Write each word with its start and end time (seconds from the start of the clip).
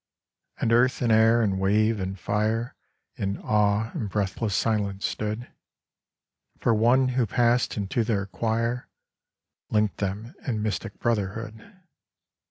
And 0.57 0.73
earth 0.73 1.03
and 1.03 1.11
air 1.11 1.43
and 1.43 1.59
wave 1.59 1.99
and 1.99 2.19
fire 2.19 2.73
1 3.17 3.37
n 3.37 3.37
awe 3.43 3.91
and 3.93 4.09
breathless 4.09 4.55
silence 4.55 5.05
stood; 5.05 5.51
For 6.57 6.73
One 6.73 7.09
who 7.09 7.27
passed 7.27 7.77
into 7.77 8.03
their 8.03 8.25
choir 8.25 8.87
Linked 9.69 9.97
them 9.97 10.33
in 10.47 10.63
mystic 10.63 10.97
brotherhood. 10.99 11.81